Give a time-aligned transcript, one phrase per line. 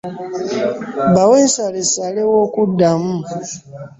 [1.13, 3.13] Bawe nsalessale w’okuddamu.